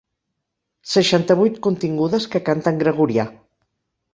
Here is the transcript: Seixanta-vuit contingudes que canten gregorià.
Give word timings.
Seixanta-vuit 0.93 1.61
contingudes 1.67 2.27
que 2.33 2.43
canten 2.49 2.81
gregorià. 2.85 3.29